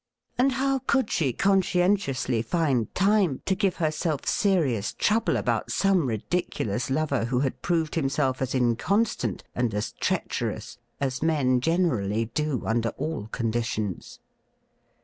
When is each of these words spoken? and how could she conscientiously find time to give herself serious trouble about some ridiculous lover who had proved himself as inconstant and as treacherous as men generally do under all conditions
and 0.35 0.53
how 0.53 0.79
could 0.87 1.11
she 1.11 1.31
conscientiously 1.31 2.41
find 2.41 2.91
time 2.95 3.39
to 3.45 3.53
give 3.53 3.75
herself 3.75 4.25
serious 4.25 4.93
trouble 4.93 5.37
about 5.37 5.71
some 5.71 6.07
ridiculous 6.07 6.89
lover 6.89 7.25
who 7.25 7.41
had 7.41 7.61
proved 7.61 7.93
himself 7.93 8.41
as 8.41 8.55
inconstant 8.55 9.43
and 9.53 9.75
as 9.75 9.91
treacherous 9.91 10.79
as 10.99 11.21
men 11.21 11.61
generally 11.61 12.25
do 12.33 12.63
under 12.65 12.89
all 12.97 13.27
conditions 13.27 14.19